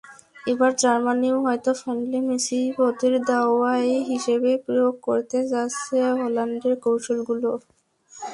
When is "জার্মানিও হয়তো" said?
0.81-1.71